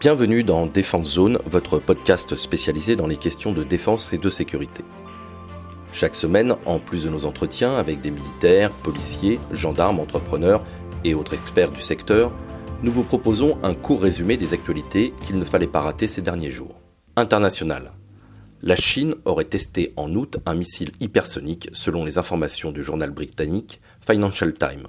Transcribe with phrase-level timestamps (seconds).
[0.00, 4.84] Bienvenue dans Défense Zone, votre podcast spécialisé dans les questions de défense et de sécurité.
[5.92, 10.62] Chaque semaine, en plus de nos entretiens avec des militaires, policiers, gendarmes, entrepreneurs
[11.02, 12.30] et autres experts du secteur,
[12.84, 16.52] nous vous proposons un court résumé des actualités qu'il ne fallait pas rater ces derniers
[16.52, 16.76] jours.
[17.16, 17.90] International.
[18.62, 23.80] La Chine aurait testé en août un missile hypersonique selon les informations du journal britannique
[24.06, 24.86] Financial Times.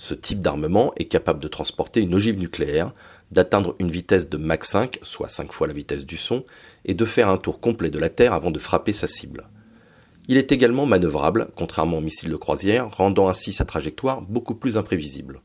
[0.00, 2.94] Ce type d'armement est capable de transporter une ogive nucléaire,
[3.32, 6.44] d'atteindre une vitesse de Mach 5, soit 5 fois la vitesse du son,
[6.84, 9.48] et de faire un tour complet de la Terre avant de frapper sa cible.
[10.28, 14.76] Il est également manœuvrable, contrairement aux missiles de croisière, rendant ainsi sa trajectoire beaucoup plus
[14.76, 15.42] imprévisible.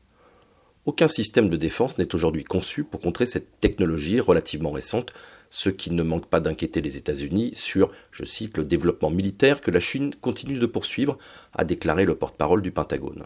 [0.86, 5.12] Aucun système de défense n'est aujourd'hui conçu pour contrer cette technologie relativement récente,
[5.50, 9.72] ce qui ne manque pas d'inquiéter les États-Unis sur, je cite, le développement militaire que
[9.72, 11.18] la Chine continue de poursuivre,
[11.54, 13.24] a déclaré le porte-parole du Pentagone.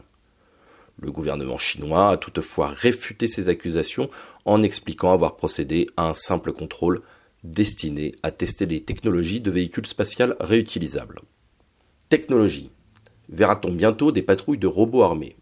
[1.00, 4.10] Le gouvernement chinois a toutefois réfuté ces accusations
[4.44, 7.02] en expliquant avoir procédé à un simple contrôle
[7.44, 11.20] destiné à tester les technologies de véhicules spatials réutilisables.
[12.08, 12.70] Technologie.
[13.28, 15.36] Verra-t-on bientôt des patrouilles de robots armés?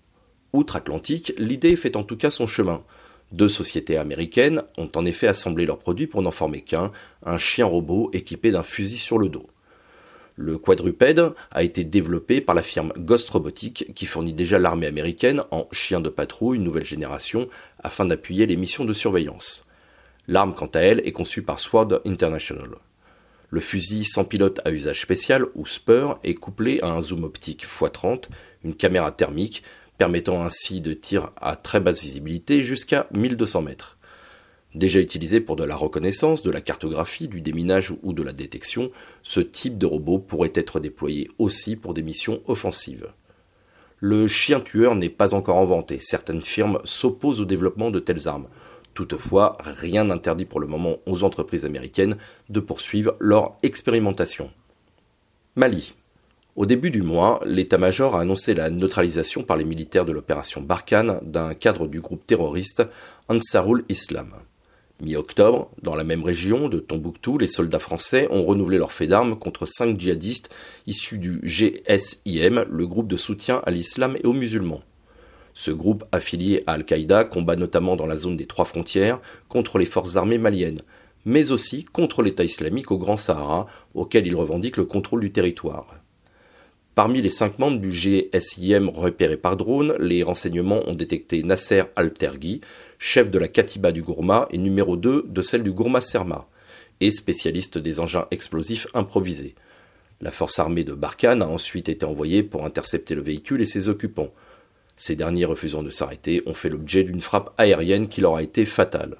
[0.52, 2.82] Outre-Atlantique, l'idée fait en tout cas son chemin.
[3.32, 6.92] Deux sociétés américaines ont en effet assemblé leurs produits pour n'en former qu'un,
[7.24, 9.46] un chien robot équipé d'un fusil sur le dos.
[10.38, 15.42] Le quadrupède a été développé par la firme Ghost Robotics qui fournit déjà l'armée américaine
[15.50, 17.48] en chien de patrouille nouvelle génération
[17.82, 19.64] afin d'appuyer les missions de surveillance.
[20.28, 22.68] L'arme quant à elle est conçue par Sword International.
[23.48, 27.64] Le fusil sans pilote à usage spécial ou SPUR est couplé à un zoom optique
[27.64, 28.24] x30,
[28.62, 29.62] une caméra thermique
[29.96, 33.95] permettant ainsi de tir à très basse visibilité jusqu'à 1200 mètres.
[34.76, 38.90] Déjà utilisé pour de la reconnaissance, de la cartographie, du déminage ou de la détection,
[39.22, 43.08] ce type de robot pourrait être déployé aussi pour des missions offensives.
[44.00, 48.00] Le chien tueur n'est pas encore en vente et certaines firmes s'opposent au développement de
[48.00, 48.48] telles armes.
[48.92, 52.18] Toutefois, rien n'interdit pour le moment aux entreprises américaines
[52.50, 54.50] de poursuivre leur expérimentation.
[55.54, 55.94] Mali.
[56.54, 61.18] Au début du mois, l'état-major a annoncé la neutralisation par les militaires de l'opération Barkhane
[61.22, 62.82] d'un cadre du groupe terroriste
[63.30, 64.34] Ansarul Islam.
[65.02, 69.36] Mi-octobre, dans la même région de Tombouctou, les soldats français ont renouvelé leur fait d'armes
[69.36, 70.48] contre cinq djihadistes
[70.86, 74.80] issus du GSIM, le groupe de soutien à l'islam et aux musulmans.
[75.52, 79.20] Ce groupe affilié à Al-Qaïda combat notamment dans la zone des trois frontières
[79.50, 80.80] contre les forces armées maliennes,
[81.26, 85.94] mais aussi contre l'État islamique au Grand Sahara, auquel il revendique le contrôle du territoire.
[86.96, 92.62] Parmi les cinq membres du GSIM repérés par drone, les renseignements ont détecté Nasser Al-Terghi,
[92.98, 96.48] chef de la Katiba du Gourma et numéro 2 de celle du Gourma Serma,
[97.00, 99.54] et spécialiste des engins explosifs improvisés.
[100.22, 103.90] La force armée de Barkhane a ensuite été envoyée pour intercepter le véhicule et ses
[103.90, 104.32] occupants.
[104.96, 108.64] Ces derniers refusant de s'arrêter ont fait l'objet d'une frappe aérienne qui leur a été
[108.64, 109.18] fatale.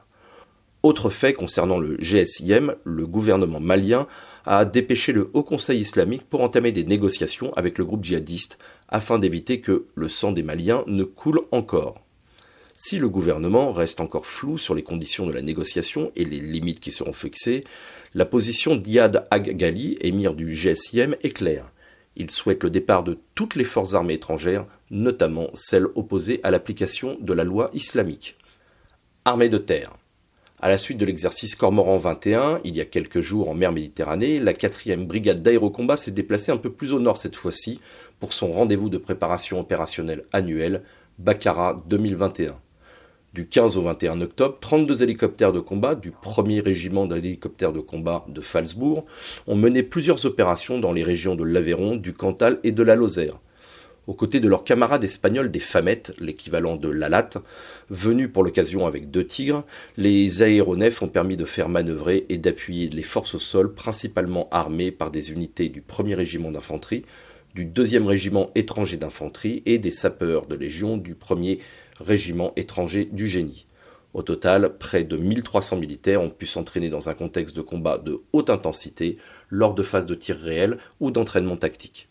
[0.87, 4.07] Autre fait concernant le GSIM, le gouvernement malien
[4.45, 8.57] a dépêché le Haut Conseil islamique pour entamer des négociations avec le groupe djihadiste
[8.89, 11.97] afin d'éviter que le sang des Maliens ne coule encore.
[12.77, 16.79] Si le gouvernement reste encore flou sur les conditions de la négociation et les limites
[16.79, 17.65] qui seront fixées,
[18.15, 21.73] la position d'Iyad Ag-Ghali, émir du GSIM, est claire.
[22.15, 27.19] Il souhaite le départ de toutes les forces armées étrangères, notamment celles opposées à l'application
[27.21, 28.37] de la loi islamique.
[29.25, 29.97] Armée de terre.
[30.59, 34.39] À la suite de l'exercice Cormoran 21, il y a quelques jours en mer Méditerranée,
[34.39, 37.79] la 4e brigade d'aérocombat s'est déplacée un peu plus au nord cette fois-ci
[38.21, 40.83] pour son rendez-vous de préparation opérationnelle annuelle,
[41.19, 42.57] Baccarat 2021.
[43.35, 48.25] Du 15 au 21 octobre, 32 hélicoptères de combat du 1er régiment d'hélicoptères de combat
[48.27, 49.05] de Falsbourg
[49.47, 53.39] ont mené plusieurs opérations dans les régions de l'Aveyron, du Cantal et de la Lozère
[54.07, 57.31] aux côtés de leurs camarades espagnols des Famettes, l'équivalent de l'Alat,
[57.91, 59.65] venus pour l'occasion avec deux tigres,
[59.97, 64.93] les aéronefs ont permis de faire manœuvrer et d'appuyer les forces au sol principalement armées
[64.93, 67.05] par des unités du 1er régiment d'infanterie,
[67.55, 71.59] du 2e régiment étranger d'infanterie et des sapeurs de légion du 1er
[71.99, 73.67] régiment étranger du génie.
[74.15, 78.23] Au total, près de 1300 militaires ont pu s'entraîner dans un contexte de combat de
[78.33, 79.19] haute intensité
[79.51, 82.09] lors de phases de tir réels ou d'entraînement tactique.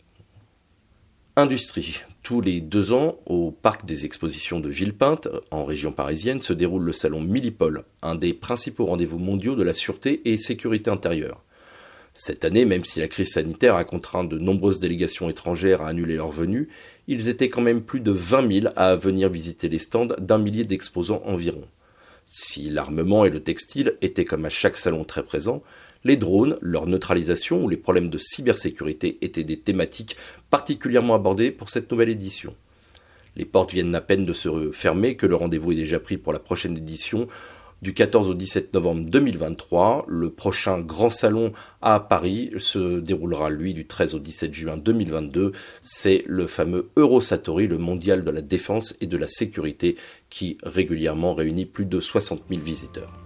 [1.38, 2.00] Industrie.
[2.22, 6.84] Tous les deux ans, au parc des expositions de Villepinte, en région parisienne, se déroule
[6.84, 11.42] le salon Millipol, un des principaux rendez-vous mondiaux de la sûreté et sécurité intérieure.
[12.14, 16.16] Cette année, même si la crise sanitaire a contraint de nombreuses délégations étrangères à annuler
[16.16, 16.70] leur venue,
[17.06, 20.64] ils étaient quand même plus de 20 000 à venir visiter les stands d'un millier
[20.64, 21.64] d'exposants environ.
[22.24, 25.62] Si l'armement et le textile étaient comme à chaque salon très présents,
[26.04, 30.16] les drones, leur neutralisation ou les problèmes de cybersécurité étaient des thématiques
[30.50, 32.54] particulièrement abordées pour cette nouvelle édition.
[33.36, 36.32] Les portes viennent à peine de se fermer que le rendez-vous est déjà pris pour
[36.32, 37.28] la prochaine édition
[37.82, 40.06] du 14 au 17 novembre 2023.
[40.08, 41.52] Le prochain grand salon
[41.82, 45.52] à Paris se déroulera lui du 13 au 17 juin 2022.
[45.82, 49.96] C'est le fameux Eurosatori, le mondial de la défense et de la sécurité
[50.30, 53.25] qui régulièrement réunit plus de 60 000 visiteurs.